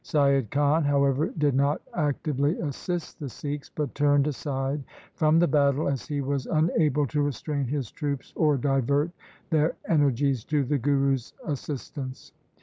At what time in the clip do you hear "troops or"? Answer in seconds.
7.91-8.57